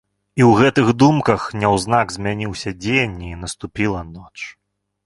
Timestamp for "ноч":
4.15-4.37